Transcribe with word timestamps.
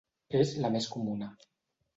És 0.39 0.53
la 0.63 0.73
més 0.77 0.89
comuna. 0.95 1.31